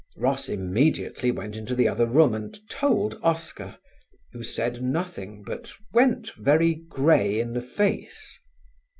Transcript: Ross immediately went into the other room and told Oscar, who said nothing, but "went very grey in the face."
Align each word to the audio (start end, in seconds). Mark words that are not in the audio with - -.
Ross 0.17 0.49
immediately 0.49 1.29
went 1.29 1.55
into 1.55 1.75
the 1.75 1.87
other 1.87 2.07
room 2.07 2.33
and 2.33 2.67
told 2.67 3.19
Oscar, 3.21 3.77
who 4.31 4.41
said 4.41 4.81
nothing, 4.81 5.43
but 5.43 5.71
"went 5.93 6.31
very 6.33 6.73
grey 6.73 7.39
in 7.39 7.53
the 7.53 7.61
face." 7.61 8.39